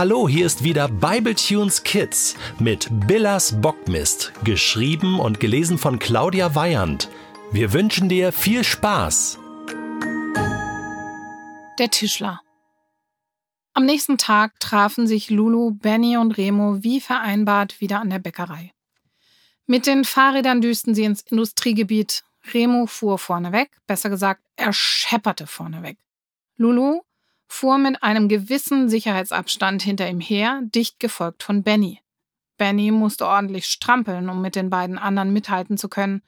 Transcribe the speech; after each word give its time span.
Hallo, 0.00 0.26
hier 0.26 0.46
ist 0.46 0.64
wieder 0.64 0.88
Bibletunes 0.88 1.82
Kids 1.82 2.34
mit 2.58 2.88
Billas 3.06 3.60
Bockmist, 3.60 4.32
geschrieben 4.44 5.20
und 5.20 5.40
gelesen 5.40 5.76
von 5.76 5.98
Claudia 5.98 6.54
Weyand. 6.54 7.10
Wir 7.52 7.74
wünschen 7.74 8.08
dir 8.08 8.32
viel 8.32 8.64
Spaß. 8.64 9.38
Der 11.78 11.90
Tischler. 11.90 12.40
Am 13.74 13.84
nächsten 13.84 14.16
Tag 14.16 14.58
trafen 14.58 15.06
sich 15.06 15.28
Lulu, 15.28 15.72
Benny 15.72 16.16
und 16.16 16.32
Remo 16.38 16.82
wie 16.82 17.02
vereinbart 17.02 17.82
wieder 17.82 18.00
an 18.00 18.08
der 18.08 18.20
Bäckerei. 18.20 18.72
Mit 19.66 19.86
den 19.86 20.04
Fahrrädern 20.04 20.62
düsten 20.62 20.94
sie 20.94 21.04
ins 21.04 21.20
Industriegebiet. 21.20 22.24
Remo 22.54 22.86
fuhr 22.86 23.18
vorneweg, 23.18 23.68
besser 23.86 24.08
gesagt, 24.08 24.40
er 24.56 24.72
schepperte 24.72 25.46
vorneweg. 25.46 25.98
Lulu 26.56 27.02
fuhr 27.50 27.78
mit 27.78 28.02
einem 28.02 28.28
gewissen 28.28 28.88
Sicherheitsabstand 28.88 29.82
hinter 29.82 30.08
ihm 30.08 30.20
her, 30.20 30.60
dicht 30.62 31.00
gefolgt 31.00 31.42
von 31.42 31.64
Benny. 31.64 32.00
Benny 32.56 32.92
musste 32.92 33.26
ordentlich 33.26 33.66
strampeln, 33.66 34.28
um 34.28 34.40
mit 34.40 34.54
den 34.54 34.70
beiden 34.70 34.98
anderen 34.98 35.32
mithalten 35.32 35.76
zu 35.76 35.88
können, 35.88 36.22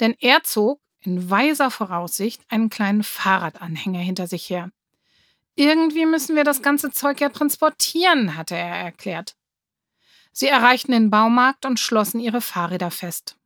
denn 0.00 0.14
er 0.20 0.42
zog 0.42 0.80
in 1.00 1.30
weiser 1.30 1.70
Voraussicht 1.70 2.42
einen 2.48 2.68
kleinen 2.68 3.02
Fahrradanhänger 3.02 4.00
hinter 4.00 4.26
sich 4.26 4.50
her. 4.50 4.70
Irgendwie 5.54 6.04
müssen 6.04 6.36
wir 6.36 6.44
das 6.44 6.60
ganze 6.60 6.90
Zeug 6.90 7.20
ja 7.20 7.30
transportieren, 7.30 8.36
hatte 8.36 8.54
er 8.54 8.76
erklärt. 8.76 9.36
Sie 10.32 10.46
erreichten 10.46 10.92
den 10.92 11.10
Baumarkt 11.10 11.64
und 11.64 11.80
schlossen 11.80 12.20
ihre 12.20 12.42
Fahrräder 12.42 12.90
fest. 12.90 13.36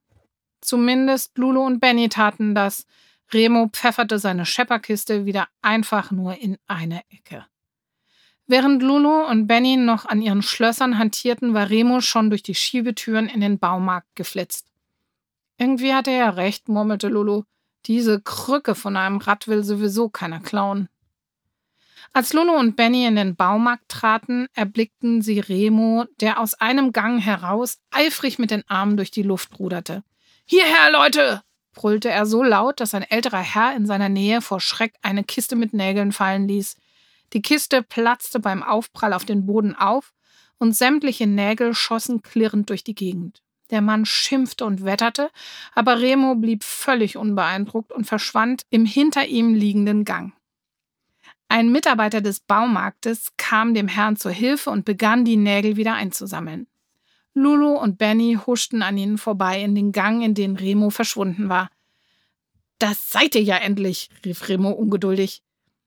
Zumindest 0.61 1.39
Lulu 1.39 1.65
und 1.65 1.79
Benny 1.79 2.09
taten 2.09 2.57
das, 2.57 2.87
Remo 3.33 3.69
pfefferte 3.73 4.19
seine 4.19 4.47
Schepperkiste 4.47 5.27
wieder 5.27 5.49
einfach 5.63 6.11
nur 6.11 6.37
in 6.37 6.59
eine 6.67 7.03
Ecke. 7.11 7.47
Während 8.47 8.83
Lulu 8.83 9.25
und 9.27 9.47
Benny 9.47 9.77
noch 9.77 10.05
an 10.05 10.21
ihren 10.21 10.43
Schlössern 10.43 10.99
hantierten, 10.99 11.55
war 11.55 11.71
Remo 11.71 12.01
schon 12.01 12.29
durch 12.29 12.43
die 12.43 12.55
Schiebetüren 12.55 13.27
in 13.27 13.41
den 13.41 13.59
Baumarkt 13.59 14.15
geflitzt. 14.15 14.67
Irgendwie 15.57 15.95
hatte 15.95 16.11
er 16.11 16.37
recht, 16.37 16.69
murmelte 16.69 17.09
Lulu. 17.09 17.45
Diese 17.87 18.21
Krücke 18.21 18.75
von 18.75 18.97
einem 18.97 19.19
Rad 19.19 19.49
will 19.49 19.65
sowieso 19.65 20.09
keiner 20.11 20.41
klauen. 20.41 20.89
Als 22.13 22.33
Lulu 22.33 22.53
und 22.53 22.77
Benny 22.77 23.07
in 23.07 23.17
den 23.17 23.35
Baumarkt 23.35 23.89
traten, 23.89 24.47
erblickten 24.55 25.23
sie 25.23 25.41
Remo, 25.41 26.05
der 26.21 26.39
aus 26.39 26.55
einem 26.55 26.93
Gang 26.93 27.21
heraus 27.21 27.79
eifrig 27.91 28.39
mit 28.39 28.51
den 28.51 28.63
Armen 28.69 28.97
durch 28.97 29.11
die 29.11 29.23
Luft 29.23 29.59
ruderte. 29.59 30.05
Hierher, 30.45 30.93
Leute! 30.93 31.43
Brüllte 31.75 32.09
er 32.09 32.27
so 32.27 32.43
laut, 32.43 32.81
dass 32.81 32.95
ein 32.95 33.03
älterer 33.03 33.43
Herr 33.43 33.77
in 33.77 33.87
seiner 33.87 34.09
Nähe 34.09 34.41
vor 34.41 34.61
Schreck 34.61 34.95
eine 35.03 35.25
Kiste 35.25 35.57
mit 35.57 35.75
Nägeln 35.75 36.13
fallen 36.13 36.49
ließ. 36.49 36.77
Die 37.33 37.43
Kiste 37.43 37.83
platzte 37.83 38.41
beim 38.41 38.63
Aufprall 38.63 39.13
auf 39.13 39.25
den 39.25 39.45
Boden 39.47 39.75
auf 39.75 40.13
und 40.59 40.75
sämtliche 40.75 41.27
Nägel 41.27 41.75
schossen 41.75 42.23
klirrend 42.23 42.71
durch 42.71 42.85
die 42.85 42.95
Gegend. 42.95 43.43
Der 43.71 43.81
Mann 43.81 44.05
schimpfte 44.05 44.65
und 44.65 44.85
wetterte, 44.85 45.31
aber 45.75 46.01
Remo 46.01 46.35
blieb 46.35 46.65
völlig 46.65 47.17
unbeeindruckt 47.17 47.93
und 47.93 48.07
verschwand 48.07 48.67
im 48.71 48.85
hinter 48.85 49.27
ihm 49.27 49.55
liegenden 49.55 50.05
Gang. 50.05 50.33
Ein 51.49 51.71
Mitarbeiter 51.71 52.21
des 52.21 52.41
Baumarktes 52.41 53.33
kam 53.37 53.75
dem 53.75 53.89
Herrn 53.89 54.17
zur 54.17 54.33
Hilfe 54.33 54.71
und 54.71 54.85
begann, 54.85 55.25
die 55.25 55.37
Nägel 55.37 55.77
wieder 55.77 55.95
einzusammeln. 55.95 56.67
Lulu 57.35 57.73
und 57.73 57.99
Benny 57.99 58.39
huschten 58.47 58.83
an 58.83 58.97
ihnen 58.97 59.19
vorbei 59.19 59.61
in 59.61 59.75
den 59.75 59.93
Gang, 59.93 60.23
in 60.23 60.35
den 60.35 60.57
Remo 60.57 60.91
verschwunden 60.91 61.49
war. 61.49 61.69
Das 62.79 63.11
seid 63.11 63.35
ihr 63.35 63.43
ja 63.43 63.57
endlich, 63.57 64.09
rief 64.25 64.49
Remo 64.49 64.71
ungeduldig. 64.71 65.43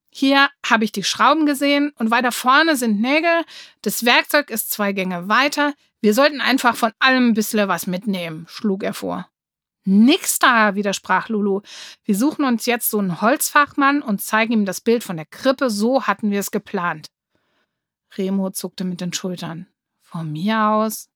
Hier 0.09 0.49
habe 0.65 0.83
ich 0.83 0.91
die 0.91 1.03
Schrauben 1.03 1.45
gesehen 1.45 1.91
und 1.97 2.11
weiter 2.11 2.31
vorne 2.31 2.75
sind 2.75 3.01
Nägel. 3.01 3.43
Das 3.81 4.05
Werkzeug 4.05 4.49
ist 4.49 4.71
zwei 4.71 4.93
Gänge 4.93 5.27
weiter. 5.27 5.73
Wir 6.01 6.13
sollten 6.13 6.41
einfach 6.41 6.75
von 6.75 6.91
allem 6.99 7.29
ein 7.29 7.33
bisschen 7.33 7.67
was 7.67 7.87
mitnehmen, 7.87 8.45
schlug 8.49 8.83
er 8.83 8.93
vor. 8.93 9.30
Nix 9.83 10.37
da, 10.39 10.75
widersprach 10.75 11.30
Lulu. 11.30 11.61
Wir 12.03 12.15
suchen 12.15 12.43
uns 12.43 12.65
jetzt 12.65 12.89
so 12.89 12.99
einen 12.99 13.21
Holzfachmann 13.21 14.02
und 14.02 14.21
zeigen 14.21 14.52
ihm 14.52 14.65
das 14.65 14.81
Bild 14.81 15.03
von 15.03 15.15
der 15.15 15.25
Krippe. 15.25 15.69
So 15.69 16.03
hatten 16.03 16.30
wir 16.30 16.41
es 16.41 16.52
geplant. 16.52 17.07
Remo 18.17 18.49
zuckte 18.49 18.83
mit 18.83 18.99
den 18.99 19.13
Schultern. 19.13 19.67
Von 20.02 20.31
mir 20.31 20.61
aus. 20.61 21.09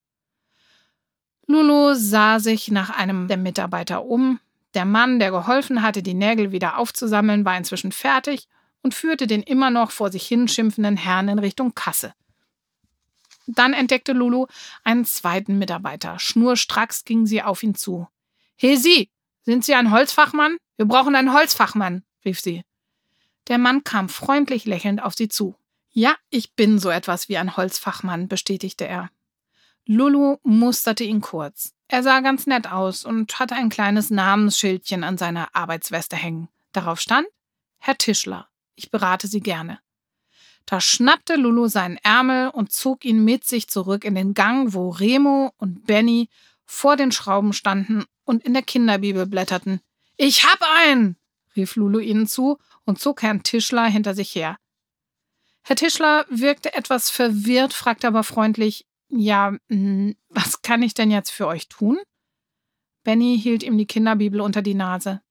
Lulu 1.52 1.94
sah 1.96 2.40
sich 2.40 2.70
nach 2.72 2.90
einem 2.90 3.28
der 3.28 3.38
Mitarbeiter 3.38 4.06
um. 4.06 4.40
Der 4.74 4.86
Mann, 4.86 5.20
der 5.20 5.32
geholfen 5.32 5.82
hatte, 5.82 6.02
die 6.02 6.14
Nägel 6.14 6.52
wieder 6.52 6.78
aufzusammeln, 6.78 7.46
war 7.46 7.58
inzwischen 7.58 7.92
fertig 7.92 8.48
und 8.82 8.94
führte 8.94 9.28
den 9.28 9.44
immer 9.44 9.70
noch 9.70 9.92
vor 9.92 10.12
sich 10.12 10.28
hinschimpfenden 10.28 10.98
Herrn 10.98 11.28
in 11.28 11.40
Richtung 11.40 11.76
Kasse. 11.76 12.14
Dann 13.48 13.74
entdeckte 13.74 14.14
Lulu 14.14 14.48
einen 14.84 15.06
zweiten 15.06 15.58
Mitarbeiter. 15.58 16.20
Schnurstracks 16.20 17.04
ging 17.04 17.26
sie 17.26 17.42
auf 17.42 17.64
ihn 17.64 17.76
zu. 17.76 18.08
He 18.56 18.76
Sie, 18.76 19.10
sind 19.44 19.66
Sie 19.66 19.74
ein 19.74 19.92
Holzfachmann? 19.92 20.58
Wir 20.78 20.86
brauchen 20.86 21.16
einen 21.16 21.34
Holzfachmann, 21.34 22.04
rief 22.24 22.40
sie. 22.40 22.64
Der 23.48 23.58
Mann 23.58 23.84
kam 23.84 24.08
freundlich 24.08 24.66
lächelnd 24.66 25.02
auf 25.02 25.16
sie 25.16 25.28
zu. 25.28 25.56
Ja, 25.90 26.16
ich 26.30 26.54
bin 26.54 26.80
so 26.80 26.90
etwas 26.90 27.28
wie 27.28 27.38
ein 27.38 27.58
Holzfachmann, 27.58 28.28
bestätigte 28.28 28.88
er. 28.88 29.10
Lulu 29.86 30.38
musterte 30.44 31.04
ihn 31.04 31.22
kurz. 31.22 31.74
Er 31.88 32.04
sah 32.04 32.22
ganz 32.22 32.48
nett 32.48 32.72
aus 32.72 33.04
und 33.04 33.40
hatte 33.40 33.56
ein 33.56 33.70
kleines 33.70 34.10
Namensschildchen 34.10 35.04
an 35.04 35.18
seiner 35.18 35.56
Arbeitsweste 35.56 36.16
hängen. 36.16 36.48
Darauf 36.72 37.02
stand 37.02 37.28
Herr 37.80 37.98
Tischler. 37.98 38.48
Ich 38.76 38.92
berate 38.92 39.28
Sie 39.28 39.42
gerne. 39.42 39.80
Da 40.66 40.80
schnappte 40.80 41.36
Lulu 41.36 41.68
seinen 41.68 41.98
Ärmel 41.98 42.50
und 42.50 42.72
zog 42.72 43.04
ihn 43.04 43.26
mit 43.26 43.44
sich 43.44 43.68
zurück 43.68 44.06
in 44.06 44.16
den 44.16 44.34
Gang, 44.34 44.74
wo 44.74 44.90
Remo 44.90 45.52
und 45.58 45.86
Benny 45.86 46.30
vor 46.66 46.96
den 46.96 47.12
Schrauben 47.12 47.54
standen 47.54 48.06
und 48.24 48.46
in 48.46 48.54
der 48.54 48.64
Kinderbibel 48.64 49.26
blätterten. 49.26 49.82
Ich 50.16 50.46
hab 50.46 50.60
einen! 50.86 51.18
rief 51.56 51.76
Lulu 51.76 52.00
ihnen 52.00 52.28
zu 52.28 52.60
und 52.86 53.00
zog 53.00 53.24
Herrn 53.24 53.44
Tischler 53.44 53.86
hinter 53.88 54.14
sich 54.14 54.34
her. 54.36 54.58
Herr 55.64 55.76
Tischler 55.76 56.26
wirkte 56.30 56.74
etwas 56.74 57.10
verwirrt, 57.10 57.74
fragte 57.74 58.08
aber 58.08 58.24
freundlich, 58.24 58.86
ja, 59.12 59.56
hm, 59.70 60.16
was 60.30 60.62
kann 60.62 60.82
ich 60.82 60.94
denn 60.94 61.12
jetzt 61.12 61.32
für 61.32 61.48
euch 61.48 61.68
tun? 61.68 62.00
Benny 63.04 63.40
hielt 63.40 63.64
ihm 63.64 63.78
die 63.78 63.88
Kinderbibel 63.88 64.42
unter 64.42 64.62
die 64.62 64.74
Nase. 64.74 65.22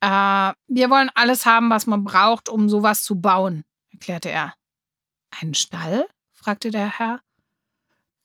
Äh, 0.00 0.52
wir 0.68 0.90
wollen 0.90 1.10
alles 1.14 1.46
haben, 1.46 1.70
was 1.70 1.86
man 1.86 2.04
braucht, 2.04 2.48
um 2.48 2.68
sowas 2.68 3.02
zu 3.02 3.20
bauen, 3.20 3.64
erklärte 3.92 4.30
er. 4.30 4.54
Einen 5.40 5.54
Stall? 5.54 6.06
fragte 6.32 6.70
der 6.70 6.98
Herr. 6.98 7.20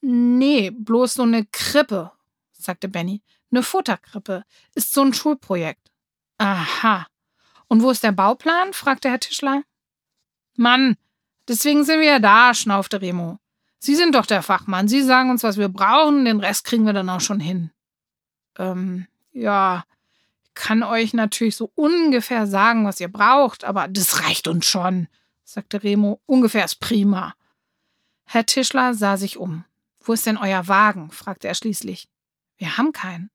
Nee, 0.00 0.70
bloß 0.70 1.14
so 1.14 1.22
eine 1.22 1.46
Krippe, 1.46 2.12
sagte 2.52 2.88
Benny. 2.88 3.22
Eine 3.50 3.62
Futterkrippe. 3.62 4.44
Ist 4.74 4.92
so 4.92 5.02
ein 5.02 5.14
Schulprojekt. 5.14 5.90
Aha. 6.38 7.06
Und 7.68 7.82
wo 7.82 7.90
ist 7.90 8.02
der 8.02 8.12
Bauplan? 8.12 8.72
fragte 8.72 9.08
Herr 9.08 9.20
Tischler. 9.20 9.62
Mann, 10.56 10.96
deswegen 11.48 11.84
sind 11.84 12.00
wir 12.00 12.06
ja 12.06 12.18
da, 12.18 12.54
schnaufte 12.54 13.00
Remo. 13.00 13.38
Sie 13.84 13.96
sind 13.96 14.14
doch 14.14 14.24
der 14.24 14.42
Fachmann. 14.42 14.88
Sie 14.88 15.02
sagen 15.02 15.28
uns, 15.28 15.42
was 15.42 15.58
wir 15.58 15.68
brauchen. 15.68 16.24
Den 16.24 16.40
Rest 16.40 16.64
kriegen 16.64 16.86
wir 16.86 16.94
dann 16.94 17.10
auch 17.10 17.20
schon 17.20 17.38
hin. 17.38 17.70
Ähm, 18.56 19.06
ja, 19.30 19.84
ich 20.42 20.54
kann 20.54 20.82
euch 20.82 21.12
natürlich 21.12 21.54
so 21.54 21.70
ungefähr 21.74 22.46
sagen, 22.46 22.86
was 22.86 22.98
ihr 22.98 23.12
braucht, 23.12 23.62
aber 23.62 23.86
das 23.88 24.24
reicht 24.24 24.48
uns 24.48 24.64
schon, 24.64 25.06
sagte 25.44 25.82
Remo. 25.82 26.18
Ungefähr 26.24 26.64
ist 26.64 26.80
prima. 26.80 27.34
Herr 28.24 28.46
Tischler 28.46 28.94
sah 28.94 29.18
sich 29.18 29.36
um. 29.36 29.66
Wo 30.00 30.14
ist 30.14 30.24
denn 30.24 30.38
euer 30.38 30.66
Wagen? 30.66 31.10
fragte 31.10 31.48
er 31.48 31.54
schließlich. 31.54 32.08
Wir 32.56 32.78
haben 32.78 32.92
keinen. 32.92 33.30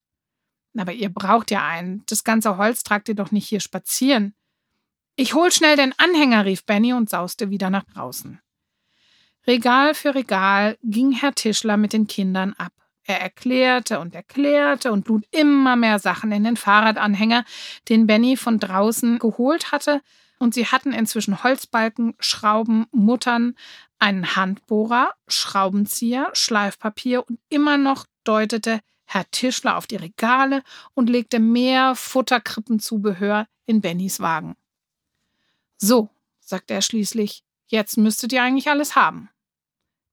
Aber 0.75 0.93
ihr 0.93 1.09
braucht 1.09 1.51
ja 1.51 1.63
einen. 1.63 2.01
Das 2.07 2.23
ganze 2.23 2.57
Holz 2.57 2.81
tragt 2.81 3.07
ihr 3.07 3.15
doch 3.15 3.31
nicht 3.31 3.47
hier 3.47 3.59
spazieren. 3.59 4.33
Ich 5.15 5.35
hol 5.35 5.51
schnell 5.51 5.75
den 5.75 5.93
Anhänger, 5.99 6.45
rief 6.45 6.65
Benny 6.65 6.93
und 6.93 7.07
sauste 7.07 7.51
wieder 7.51 7.69
nach 7.69 7.83
draußen. 7.83 8.41
Regal 9.47 9.93
für 9.93 10.15
Regal 10.15 10.77
ging 10.83 11.11
Herr 11.11 11.33
Tischler 11.33 11.77
mit 11.77 11.93
den 11.93 12.07
Kindern 12.07 12.53
ab. 12.53 12.73
Er 13.03 13.21
erklärte 13.21 13.99
und 13.99 14.13
erklärte 14.13 14.91
und 14.91 15.07
lud 15.07 15.25
immer 15.31 15.75
mehr 15.75 15.97
Sachen 15.97 16.31
in 16.31 16.43
den 16.43 16.57
Fahrradanhänger, 16.57 17.43
den 17.89 18.05
Benny 18.05 18.37
von 18.37 18.59
draußen 18.59 19.17
geholt 19.17 19.71
hatte, 19.71 20.01
und 20.37 20.53
sie 20.53 20.67
hatten 20.67 20.93
inzwischen 20.93 21.43
Holzbalken, 21.43 22.15
Schrauben, 22.19 22.85
Muttern, 22.91 23.55
einen 23.97 24.35
Handbohrer, 24.35 25.13
Schraubenzieher, 25.27 26.29
Schleifpapier 26.33 27.27
und 27.27 27.39
immer 27.49 27.77
noch 27.77 28.05
deutete 28.23 28.79
Herr 29.05 29.29
Tischler 29.31 29.75
auf 29.75 29.87
die 29.87 29.97
Regale 29.97 30.63
und 30.93 31.09
legte 31.09 31.39
mehr 31.39 31.95
Futterkrippenzubehör 31.95 33.47
in 33.65 33.81
Bennys 33.81 34.19
Wagen. 34.19 34.55
So, 35.77 36.09
sagte 36.39 36.75
er 36.75 36.81
schließlich, 36.81 37.43
jetzt 37.69 37.97
müsstet 37.97 38.33
ihr 38.33 38.43
eigentlich 38.43 38.69
alles 38.69 38.95
haben. 38.95 39.29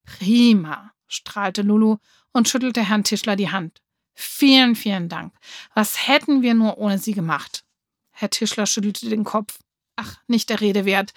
Prima, 0.04 0.92
strahlte 1.08 1.62
Lulu 1.62 1.96
und 2.32 2.48
schüttelte 2.48 2.82
Herrn 2.88 3.04
Tischler 3.04 3.36
die 3.36 3.50
Hand. 3.50 3.82
Vielen, 4.14 4.76
vielen 4.76 5.08
Dank. 5.08 5.34
Was 5.74 6.08
hätten 6.08 6.40
wir 6.40 6.54
nur 6.54 6.78
ohne 6.78 6.98
Sie 6.98 7.12
gemacht? 7.12 7.64
Herr 8.12 8.30
Tischler 8.30 8.66
schüttelte 8.66 9.10
den 9.10 9.24
Kopf. 9.24 9.58
Ach, 9.96 10.16
nicht 10.26 10.48
der 10.48 10.60
Rede 10.60 10.84
wert. 10.84 11.12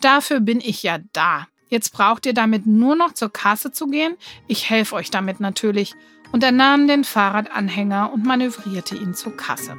Dafür 0.00 0.40
bin 0.40 0.60
ich 0.60 0.82
ja 0.82 0.98
da. 1.12 1.48
Jetzt 1.68 1.92
braucht 1.92 2.26
ihr 2.26 2.34
damit 2.34 2.66
nur 2.66 2.94
noch 2.94 3.14
zur 3.14 3.32
Kasse 3.32 3.72
zu 3.72 3.86
gehen. 3.86 4.16
Ich 4.48 4.68
helfe 4.68 4.94
euch 4.96 5.10
damit 5.10 5.40
natürlich. 5.40 5.94
Und 6.30 6.44
er 6.44 6.52
nahm 6.52 6.86
den 6.86 7.04
Fahrradanhänger 7.04 8.12
und 8.12 8.26
manövrierte 8.26 8.96
ihn 8.96 9.14
zur 9.14 9.36
Kasse. 9.36 9.76